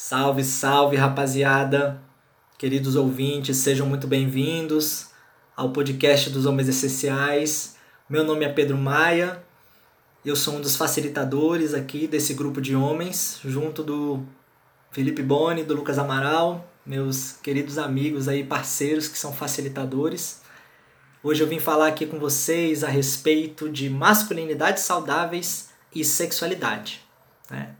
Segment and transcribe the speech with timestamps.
[0.00, 2.00] Salve, salve, rapaziada!
[2.56, 5.08] Queridos ouvintes, sejam muito bem-vindos
[5.56, 7.74] ao podcast dos Homens Essenciais.
[8.08, 9.42] Meu nome é Pedro Maia,
[10.24, 14.22] eu sou um dos facilitadores aqui desse grupo de homens, junto do
[14.92, 20.42] Felipe Boni, do Lucas Amaral, meus queridos amigos aí, parceiros que são facilitadores.
[21.24, 27.04] Hoje eu vim falar aqui com vocês a respeito de masculinidades saudáveis e sexualidade.
[27.50, 27.74] Né?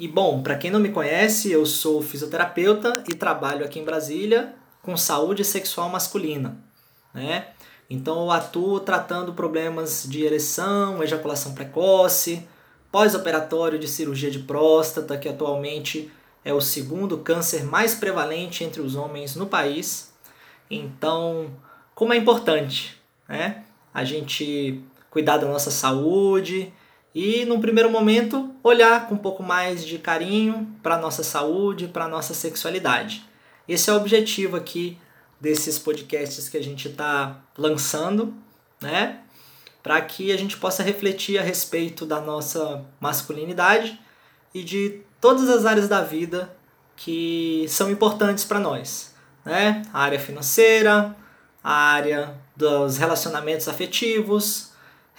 [0.00, 4.54] E bom, para quem não me conhece, eu sou fisioterapeuta e trabalho aqui em Brasília
[4.80, 6.56] com saúde sexual masculina,
[7.12, 7.48] né?
[7.90, 12.48] Então eu atuo tratando problemas de ereção, ejaculação precoce,
[12.90, 16.10] pós-operatório de cirurgia de próstata, que atualmente
[16.42, 20.14] é o segundo câncer mais prevalente entre os homens no país.
[20.70, 21.50] Então,
[21.94, 22.98] como é importante,
[23.28, 23.64] né?
[23.92, 26.72] A gente cuidar da nossa saúde,
[27.14, 32.08] e num primeiro momento olhar com um pouco mais de carinho para nossa saúde, para
[32.08, 33.24] nossa sexualidade.
[33.68, 34.98] Esse é o objetivo aqui
[35.40, 38.34] desses podcasts que a gente está lançando,
[38.80, 39.20] né?
[39.82, 43.98] Para que a gente possa refletir a respeito da nossa masculinidade
[44.54, 46.54] e de todas as áreas da vida
[46.96, 49.82] que são importantes para nós, né?
[49.92, 51.16] A área financeira,
[51.64, 54.69] a área dos relacionamentos afetivos,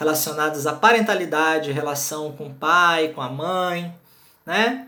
[0.01, 3.93] relacionados à parentalidade, relação com o pai, com a mãe,
[4.43, 4.87] né?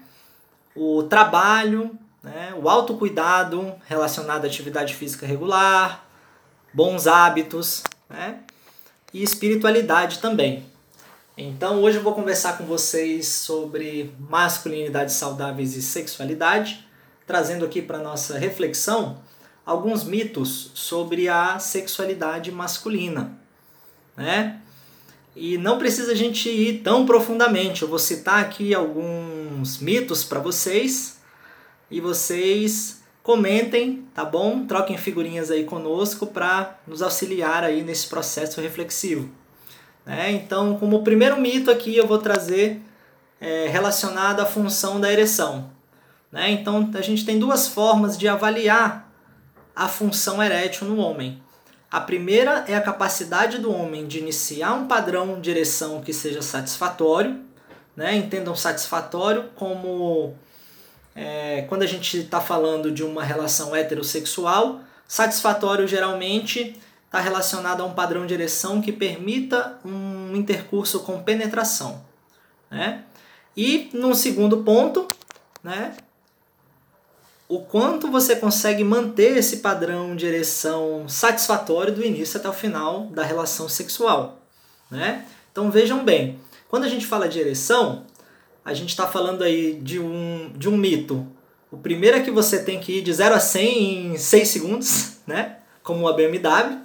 [0.75, 2.52] O trabalho, né?
[2.59, 6.03] o autocuidado relacionado à atividade física regular,
[6.73, 8.39] bons hábitos, né?
[9.14, 10.66] E espiritualidade também.
[11.38, 16.88] Então hoje eu vou conversar com vocês sobre masculinidades saudáveis e sexualidade,
[17.27, 19.20] trazendo aqui para nossa reflexão
[19.64, 23.38] alguns mitos sobre a sexualidade masculina,
[24.17, 24.59] né?
[25.36, 27.81] E não precisa a gente ir tão profundamente.
[27.81, 31.20] Eu vou citar aqui alguns mitos para vocês
[31.89, 34.66] e vocês comentem, tá bom?
[34.66, 39.30] Troquem figurinhas aí conosco para nos auxiliar aí nesse processo reflexivo.
[40.05, 40.32] Né?
[40.32, 42.82] Então, como primeiro mito aqui, eu vou trazer
[43.39, 45.72] é, relacionado à função da ereção.
[46.32, 46.52] Né?
[46.52, 49.10] Então, a gente tem duas formas de avaliar
[49.76, 51.42] a função erétil no homem.
[51.93, 56.42] A primeira é a capacidade do homem de iniciar um padrão de ereção que seja
[56.42, 57.39] satisfatório.
[57.95, 58.15] Né?
[58.15, 60.33] Entendam satisfatório como
[61.15, 67.86] é, quando a gente está falando de uma relação heterossexual, satisfatório geralmente está relacionado a
[67.86, 72.04] um padrão de ereção que permita um intercurso com penetração.
[72.71, 73.04] Né?
[73.55, 75.08] E num segundo ponto,
[75.64, 75.95] né,
[77.48, 83.08] o quanto você consegue manter esse padrão de ereção satisfatório do início até o final
[83.08, 84.42] da relação sexual.
[84.89, 85.26] Né?
[85.52, 88.05] Então vejam bem, quando a gente fala de ereção,
[88.64, 91.27] a gente está falando aí de um, de um mito.
[91.71, 95.11] O primeiro é que você tem que ir de 0 a 100 em 6 segundos,
[95.27, 95.58] né?
[95.81, 96.77] como a BMW,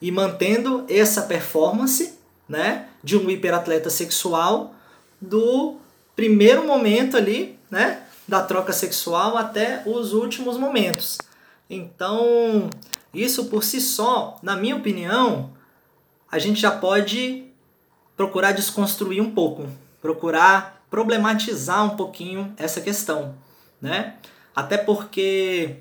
[0.00, 2.86] e mantendo essa performance né?
[3.04, 4.74] de um hiperatleta sexual
[5.20, 5.76] do
[6.16, 8.02] primeiro momento ali, né?
[8.28, 11.16] Da troca sexual até os últimos momentos.
[11.70, 12.68] Então,
[13.12, 15.50] isso por si só, na minha opinião,
[16.30, 17.46] a gente já pode
[18.14, 19.66] procurar desconstruir um pouco,
[20.02, 23.34] procurar problematizar um pouquinho essa questão,
[23.80, 24.16] né?
[24.54, 25.76] Até porque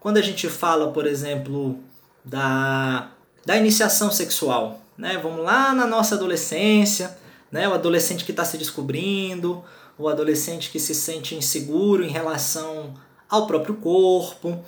[0.00, 1.78] quando a gente fala, por exemplo,
[2.24, 3.10] da,
[3.44, 5.18] da iniciação sexual, né?
[5.22, 7.16] Vamos lá na nossa adolescência,
[7.50, 7.68] né?
[7.68, 9.64] O adolescente que está se descobrindo,
[9.98, 12.94] o adolescente que se sente inseguro em relação
[13.28, 14.58] ao próprio corpo,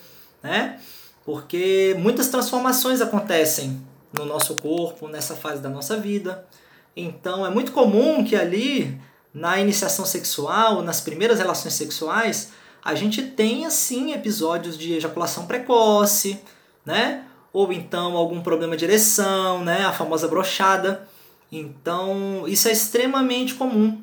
[0.43, 0.81] né?
[1.25, 3.81] Porque muitas transformações acontecem
[4.13, 6.47] no nosso corpo, nessa fase da nossa vida.
[6.97, 9.01] Então é muito comum que ali,
[9.33, 12.53] na iniciação sexual, nas primeiras relações sexuais,
[12.85, 16.39] a gente tenha sim episódios de ejaculação precoce,
[16.85, 17.25] né?
[17.53, 19.85] Ou então algum problema de ereção, né?
[19.85, 21.09] A famosa brochada.
[21.51, 24.03] Então, isso é extremamente comum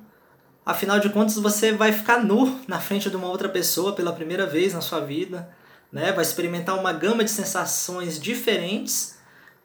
[0.65, 4.45] Afinal de contas, você vai ficar nu na frente de uma outra pessoa pela primeira
[4.45, 5.49] vez na sua vida,
[5.91, 6.11] né?
[6.11, 9.17] Vai experimentar uma gama de sensações diferentes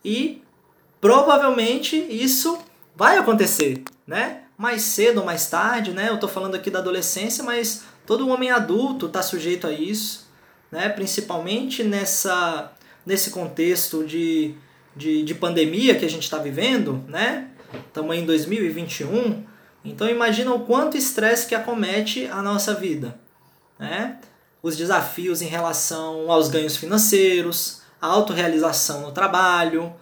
[0.02, 0.42] e
[1.00, 2.58] provavelmente isso
[2.94, 4.44] vai acontecer, né?
[4.56, 6.08] Mais cedo ou mais tarde, né?
[6.08, 10.26] Eu tô falando aqui da adolescência, mas todo homem adulto está sujeito a isso,
[10.72, 10.88] né?
[10.88, 12.72] Principalmente nessa
[13.04, 14.54] nesse contexto de,
[14.96, 17.50] de, de pandemia que a gente está vivendo, né?
[17.86, 19.44] Estamos em 2021
[19.86, 23.18] então imagina o quanto estresse que acomete a nossa vida.
[23.78, 24.18] Né?
[24.62, 29.92] Os desafios em relação aos ganhos financeiros, a autorrealização no trabalho,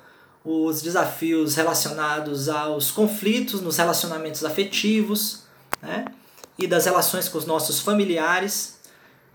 [0.44, 5.44] os desafios relacionados aos conflitos nos relacionamentos afetivos
[5.80, 6.04] né?
[6.58, 8.78] e das relações com os nossos familiares.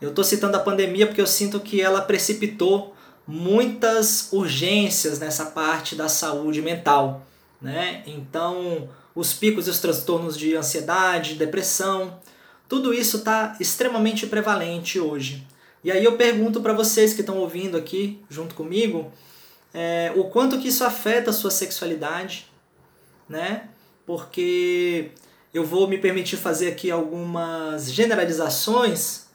[0.02, 2.96] Eu estou citando a pandemia porque eu sinto que ela precipitou
[3.28, 7.28] muitas urgências nessa parte da saúde mental,
[7.62, 8.02] né?
[8.08, 12.20] Então, os picos e os transtornos de ansiedade, depressão,
[12.68, 15.46] tudo isso está extremamente prevalente hoje.
[15.84, 19.12] E aí eu pergunto para vocês que estão ouvindo aqui junto comigo,
[19.74, 22.48] é, o quanto que isso afeta a sua sexualidade,
[23.28, 23.70] né?
[24.06, 25.12] Porque
[25.54, 29.28] eu vou me permitir fazer aqui algumas generalizações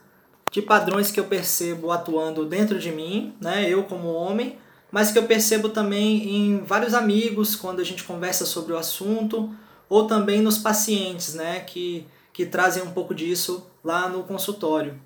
[0.53, 3.69] de padrões que eu percebo atuando dentro de mim, né?
[3.69, 4.59] Eu como homem,
[4.93, 9.53] mas que eu percebo também em vários amigos quando a gente conversa sobre o assunto,
[9.89, 11.61] ou também nos pacientes, né?
[11.61, 15.01] Que, que trazem um pouco disso lá no consultório.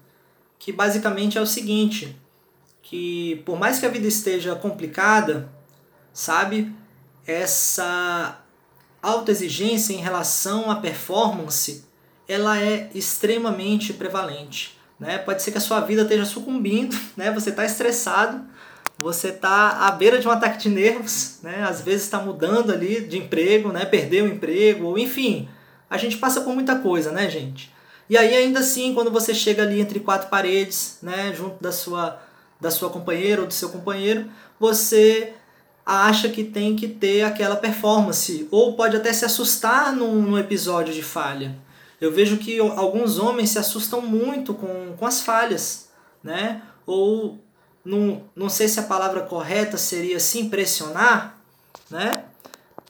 [0.59, 2.17] Que basicamente é o seguinte,
[2.83, 5.53] que por mais que a vida esteja complicada,
[6.13, 6.73] sabe?
[7.27, 8.41] Essa
[9.03, 11.85] autoexigência em relação à performance,
[12.27, 14.79] ela é extremamente prevalente.
[14.99, 15.19] Né?
[15.19, 17.31] Pode ser que a sua vida esteja sucumbindo, né?
[17.31, 18.45] você está estressado,
[18.99, 21.65] você está à beira de um ataque de nervos, né?
[21.69, 23.85] às vezes está mudando ali de emprego, né?
[23.85, 25.49] perdeu o emprego, enfim,
[25.89, 27.73] a gente passa por muita coisa, né, gente?
[28.11, 32.21] E aí, ainda assim, quando você chega ali entre quatro paredes, né, junto da sua,
[32.61, 34.29] da sua companheira ou do seu companheiro,
[34.59, 35.35] você
[35.85, 40.93] acha que tem que ter aquela performance, ou pode até se assustar num, num episódio
[40.93, 41.57] de falha.
[42.01, 45.89] Eu vejo que alguns homens se assustam muito com, com as falhas,
[46.23, 46.63] né?
[46.87, 47.39] Ou
[47.85, 51.39] não, não sei se a palavra correta seria se impressionar,
[51.91, 52.25] né?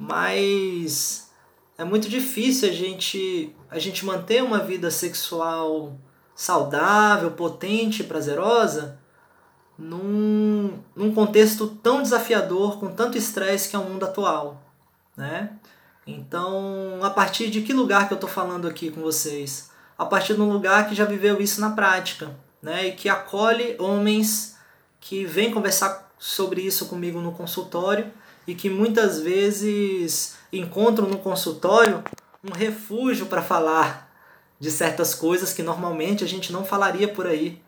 [0.00, 1.30] Mas
[1.76, 5.96] é muito difícil a gente, a gente manter uma vida sexual
[6.34, 8.98] saudável, potente, prazerosa,
[9.78, 14.62] num, num contexto tão desafiador, com tanto estresse que é o mundo atual,
[15.16, 15.52] né?
[16.06, 19.70] Então, a partir de que lugar que eu estou falando aqui com vocês?
[19.96, 22.88] A partir de um lugar que já viveu isso na prática, né?
[22.88, 24.57] E que acolhe homens
[25.00, 28.10] que vêm conversar sobre isso comigo no consultório
[28.46, 32.02] e que muitas vezes encontram no consultório
[32.42, 34.10] um refúgio para falar
[34.58, 37.60] de certas coisas que normalmente a gente não falaria por aí.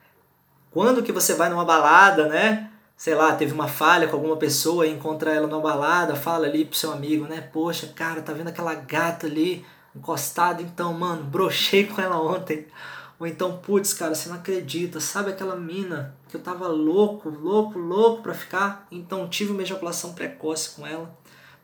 [0.70, 2.70] Quando que você vai numa balada, né?
[2.96, 6.76] Sei lá, teve uma falha com alguma pessoa encontra ela numa balada, fala ali pro
[6.76, 7.40] seu amigo, né?
[7.40, 10.62] Poxa, cara, tá vendo aquela gata ali encostada?
[10.62, 12.66] Então, mano, brochei com ela ontem.
[13.20, 17.78] Ou então, putz, cara, você não acredita, sabe aquela mina que eu tava louco, louco,
[17.78, 18.88] louco pra ficar?
[18.90, 21.16] Então tive uma ejaculação precoce com ela.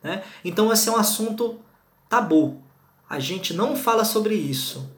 [0.02, 0.22] Né?
[0.44, 1.58] Então esse é um assunto
[2.08, 2.62] tabu.
[3.08, 4.94] A gente não fala sobre isso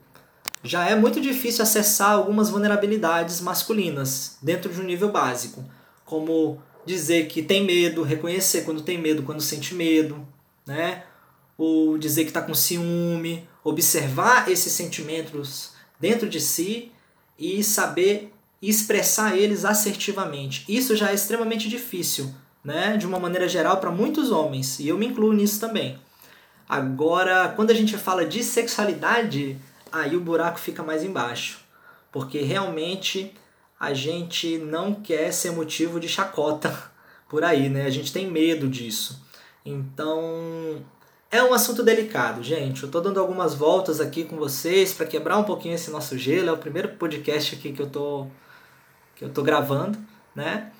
[0.62, 5.64] já é muito difícil acessar algumas vulnerabilidades masculinas dentro de um nível básico,
[6.04, 10.26] como dizer que tem medo, reconhecer quando tem medo, quando sente medo,
[10.66, 11.04] né?
[11.56, 16.92] Ou dizer que está com ciúme, observar esses sentimentos dentro de si
[17.38, 20.64] e saber expressar eles assertivamente.
[20.68, 22.34] Isso já é extremamente difícil,
[22.64, 22.96] né?
[22.96, 25.98] De uma maneira geral para muitos homens, e eu me incluo nisso também.
[26.68, 29.56] Agora, quando a gente fala de sexualidade,
[29.90, 31.60] aí o buraco fica mais embaixo.
[32.12, 33.32] Porque realmente
[33.78, 36.90] a gente não quer ser motivo de chacota
[37.28, 37.86] por aí, né?
[37.86, 39.22] A gente tem medo disso.
[39.64, 40.84] Então,
[41.30, 42.82] é um assunto delicado, gente.
[42.82, 46.48] Eu tô dando algumas voltas aqui com vocês para quebrar um pouquinho esse nosso gelo.
[46.48, 48.26] É o primeiro podcast aqui que eu tô
[49.14, 49.98] que eu tô gravando,
[50.34, 50.70] né?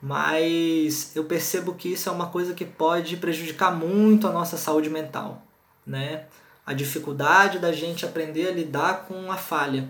[0.00, 4.88] Mas eu percebo que isso é uma coisa que pode prejudicar muito a nossa saúde
[4.88, 5.42] mental,
[5.84, 6.26] né?
[6.68, 9.88] a dificuldade da gente aprender a lidar com a falha.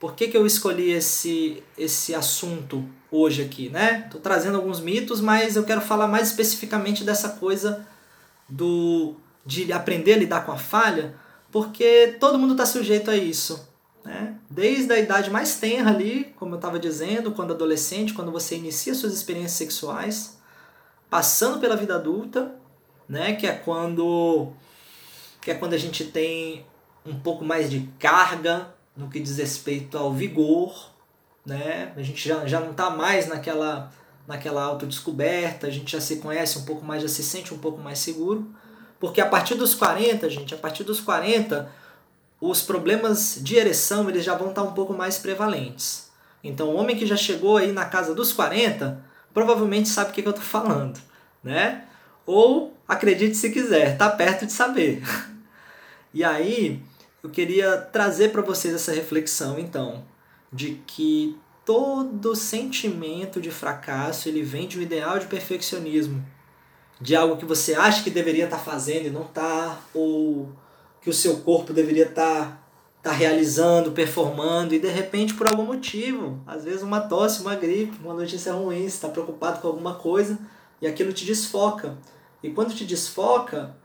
[0.00, 4.02] Por que, que eu escolhi esse, esse assunto hoje aqui, né?
[4.04, 7.86] Estou trazendo alguns mitos, mas eu quero falar mais especificamente dessa coisa
[8.48, 11.14] do de aprender a lidar com a falha,
[11.52, 13.68] porque todo mundo está sujeito a isso.
[14.04, 14.36] Né?
[14.50, 18.94] Desde a idade mais tenra ali, como eu estava dizendo, quando adolescente, quando você inicia
[18.94, 20.38] suas experiências sexuais,
[21.08, 22.56] passando pela vida adulta,
[23.08, 23.34] né?
[23.36, 24.52] que é quando
[25.40, 26.66] que é quando a gente tem
[27.04, 30.90] um pouco mais de carga no que diz respeito ao vigor,
[31.44, 31.92] né?
[31.96, 33.92] A gente já, já não está mais naquela,
[34.26, 37.80] naquela autodescoberta, a gente já se conhece um pouco mais, já se sente um pouco
[37.80, 38.50] mais seguro.
[38.98, 41.70] Porque a partir dos 40, gente, a partir dos 40,
[42.40, 46.10] os problemas de ereção eles já vão estar um pouco mais prevalentes.
[46.42, 49.02] Então, o homem que já chegou aí na casa dos 40,
[49.34, 50.98] provavelmente sabe o que, que eu estou falando,
[51.42, 51.84] né?
[52.24, 55.02] Ou, acredite se quiser, tá perto de saber.
[56.14, 56.82] E aí,
[57.22, 60.02] eu queria trazer para vocês essa reflexão, então,
[60.50, 66.24] de que todo sentimento de fracasso ele vem de um ideal de perfeccionismo,
[67.00, 70.48] de algo que você acha que deveria estar tá fazendo e não está, ou
[71.02, 72.62] que o seu corpo deveria estar
[73.02, 77.56] tá, tá realizando, performando e de repente por algum motivo, às vezes uma tosse, uma
[77.56, 80.38] gripe, uma notícia ruim, você está preocupado com alguma coisa
[80.80, 81.98] e aquilo te desfoca.
[82.44, 83.76] E quando te desfoca,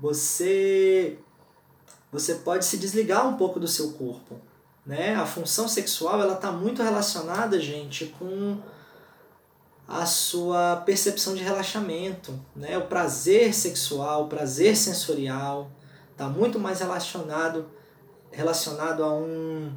[0.00, 1.16] você
[2.10, 4.40] você pode se desligar um pouco do seu corpo,
[4.86, 5.14] né?
[5.14, 8.58] A função sexual ela está muito relacionada, gente, com
[9.86, 12.76] a sua percepção de relaxamento, né?
[12.78, 15.70] O prazer sexual, o prazer sensorial,
[16.12, 17.66] está muito mais relacionado
[18.30, 19.72] relacionado a um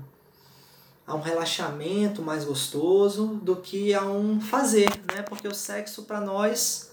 [1.06, 5.22] a um relaxamento mais gostoso do que a um fazer, né?
[5.22, 6.92] Porque o sexo para nós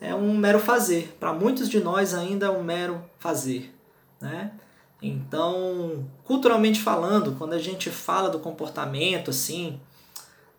[0.00, 3.74] é um mero fazer, para muitos de nós ainda é um mero fazer,
[4.18, 4.52] né?
[5.00, 9.80] Então, culturalmente falando, quando a gente fala do comportamento assim,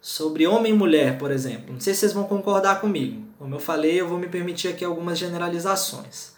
[0.02, 3.28] sobre homem e mulher, por exemplo, não sei se vocês vão concordar comigo.
[3.38, 6.34] Como eu falei, eu vou me permitir aqui algumas generalizações.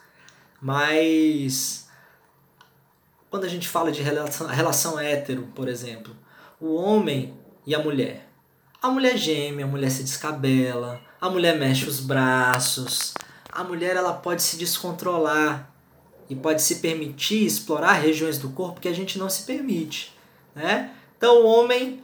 [0.60, 1.88] Mas
[3.30, 6.16] quando a gente fala de relação, relação hétero, por exemplo,
[6.60, 7.34] o homem
[7.66, 8.28] e a mulher.
[8.82, 13.14] A mulher geme, a mulher se descabela, a mulher mexe os braços,
[13.52, 15.71] a mulher ela pode se descontrolar
[16.32, 20.16] e pode se permitir explorar regiões do corpo que a gente não se permite,
[20.56, 20.92] né?
[21.18, 22.02] Então o homem,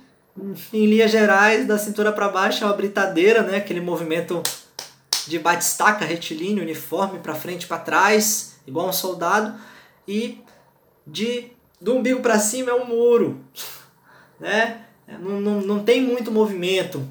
[0.74, 3.56] em linhas gerais, da cintura para baixo é uma britadeira, né?
[3.56, 4.44] Aquele movimento
[5.26, 9.58] de batistaca retilíneo, uniforme para frente e para trás, igual um soldado,
[10.06, 10.42] e
[11.06, 13.40] de do umbigo para cima é um muro,
[14.42, 14.82] né?
[15.08, 17.02] Não, não, não tem muito movimento,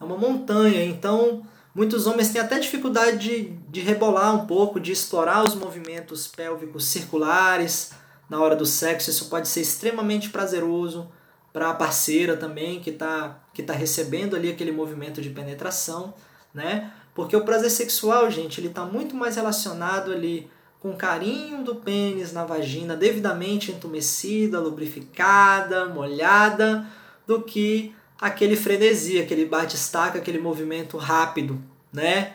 [0.00, 4.92] é uma montanha, então muitos homens têm até dificuldade de, de rebolar um pouco, de
[4.92, 7.92] explorar os movimentos pélvicos circulares
[8.28, 11.08] na hora do sexo, isso pode ser extremamente prazeroso
[11.52, 16.12] para a parceira também que está que tá recebendo ali aquele movimento de penetração,
[16.52, 16.92] né?
[17.14, 20.50] Porque o prazer sexual, gente, ele está muito mais relacionado ali
[20.80, 26.84] com carinho do pênis na vagina, devidamente entumecida, lubrificada, molhada,
[27.26, 32.34] do que aquele frenesi, aquele bate-estaca, aquele movimento rápido, né?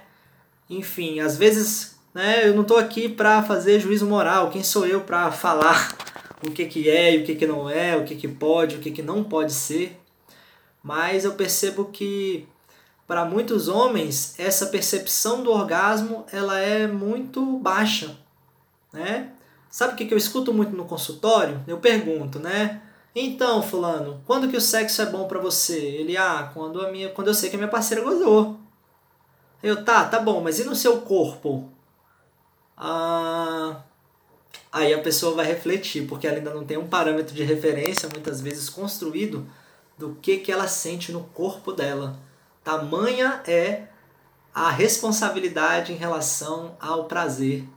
[0.70, 4.50] Enfim, às vezes, né, eu não estou aqui para fazer juízo moral.
[4.50, 5.96] Quem sou eu para falar
[6.46, 8.80] o que que é e o que que não é, o que que pode, o
[8.80, 10.00] que que não pode ser?
[10.84, 12.48] Mas eu percebo que
[13.08, 18.16] para muitos homens essa percepção do orgasmo ela é muito baixa
[18.92, 19.32] né?
[19.70, 21.64] Sabe o que eu escuto muito no consultório?
[21.68, 22.82] Eu pergunto, né?
[23.16, 25.78] Então, fulano, quando que o sexo é bom para você?
[25.78, 28.60] Ele, ah, quando, a minha, quando eu sei que a minha parceira gozou.
[29.62, 31.70] Eu, tá, tá bom, mas e no seu corpo?
[32.78, 33.82] Ah,
[34.72, 38.40] aí a pessoa vai refletir, porque ela ainda não tem um parâmetro de referência, muitas
[38.42, 39.46] vezes construído,
[39.98, 42.18] do que, que ela sente no corpo dela.
[42.64, 43.88] Tamanha é
[44.54, 47.68] a responsabilidade em relação ao prazer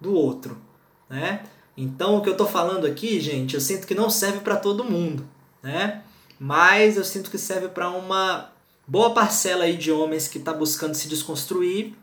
[0.00, 0.60] do outro,
[1.08, 1.44] né?
[1.76, 4.84] Então, o que eu estou falando aqui, gente, eu sinto que não serve para todo
[4.84, 5.28] mundo,
[5.62, 6.02] né?
[6.38, 8.52] Mas eu sinto que serve para uma
[8.86, 11.94] boa parcela aí de homens que está buscando se desconstruir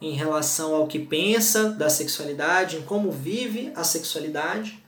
[0.00, 4.82] em relação ao que pensa da sexualidade, em como vive a sexualidade,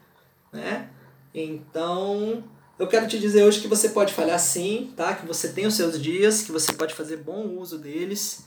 [0.53, 0.89] né?
[1.35, 2.43] Então,
[2.79, 5.15] eu quero te dizer hoje que você pode falhar sim, tá?
[5.15, 8.45] Que você tem os seus dias, que você pode fazer bom uso deles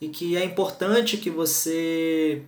[0.00, 2.42] e que é importante que você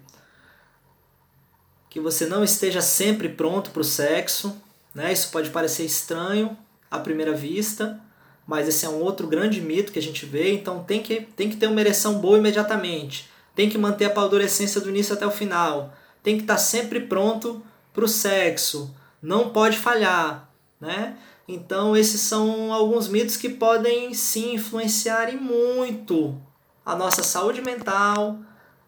[1.96, 4.54] que você não esteja sempre pronto para o sexo,
[4.94, 5.14] né?
[5.14, 6.54] Isso pode parecer estranho
[6.90, 7.98] à primeira vista,
[8.46, 11.48] mas esse é um outro grande mito que a gente vê, então tem que, tem
[11.48, 15.30] que ter uma ereção boa imediatamente, tem que manter a paldurecência do início até o
[15.30, 17.62] final, tem que estar sempre pronto
[17.94, 21.16] para o sexo, não pode falhar, né?
[21.48, 26.38] Então esses são alguns mitos que podem sim influenciar muito
[26.84, 28.38] a nossa saúde mental,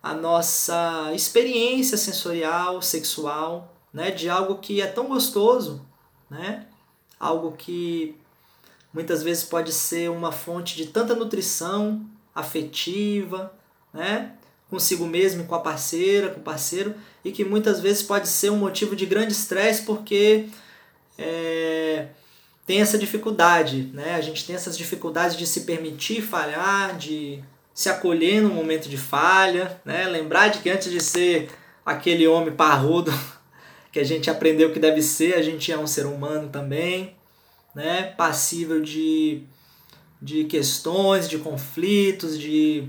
[0.02, 5.84] a nossa experiência sensorial, sexual, né, de algo que é tão gostoso,
[6.30, 6.66] né?
[7.18, 8.14] Algo que
[8.92, 13.52] muitas vezes pode ser uma fonte de tanta nutrição afetiva,
[13.92, 14.34] né?
[14.70, 18.56] Consigo mesmo, com a parceira, com o parceiro, e que muitas vezes pode ser um
[18.56, 20.48] motivo de grande estresse porque
[21.16, 22.08] é,
[22.66, 24.14] tem essa dificuldade, né?
[24.14, 27.42] A gente tem essas dificuldades de se permitir falhar, de
[27.78, 30.04] se acolher no momento de falha, né?
[30.08, 31.48] Lembrar de que antes de ser
[31.86, 33.12] aquele homem parrudo
[33.92, 37.14] que a gente aprendeu que deve ser, a gente é um ser humano também,
[37.72, 38.02] né?
[38.16, 39.44] Passível de,
[40.20, 42.88] de questões, de conflitos, de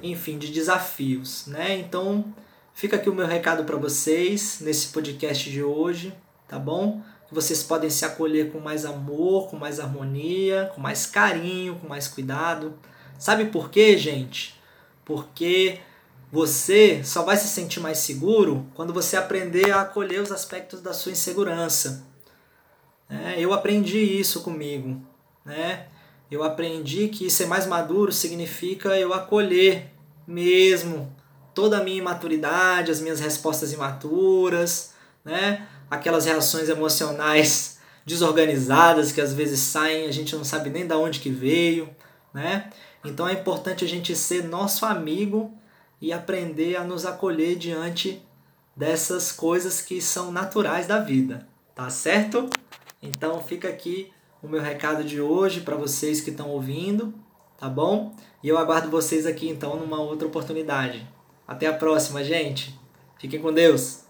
[0.00, 1.76] enfim, de desafios, né?
[1.76, 2.24] Então,
[2.72, 6.14] fica aqui o meu recado para vocês nesse podcast de hoje,
[6.46, 7.02] tá bom?
[7.26, 11.88] Que vocês podem se acolher com mais amor, com mais harmonia, com mais carinho, com
[11.88, 12.78] mais cuidado
[13.18, 14.54] Sabe por quê, gente?
[15.04, 15.80] Porque
[16.32, 20.92] você só vai se sentir mais seguro quando você aprender a acolher os aspectos da
[20.92, 22.04] sua insegurança.
[23.08, 25.00] É, eu aprendi isso comigo,
[25.44, 25.86] né?
[26.30, 29.92] Eu aprendi que ser mais maduro significa eu acolher
[30.26, 31.14] mesmo
[31.54, 34.94] toda a minha imaturidade, as minhas respostas imaturas,
[35.24, 35.66] né?
[35.88, 41.20] Aquelas reações emocionais desorganizadas que às vezes saem, a gente não sabe nem da onde
[41.20, 41.88] que veio,
[42.32, 42.70] né?
[43.04, 45.52] Então é importante a gente ser nosso amigo
[46.00, 48.22] e aprender a nos acolher diante
[48.76, 52.48] dessas coisas que são naturais da vida, tá certo?
[53.02, 54.10] Então fica aqui
[54.42, 57.14] o meu recado de hoje para vocês que estão ouvindo,
[57.58, 58.14] tá bom?
[58.42, 61.06] E eu aguardo vocês aqui então numa outra oportunidade.
[61.46, 62.78] Até a próxima, gente.
[63.18, 64.03] Fiquem com Deus.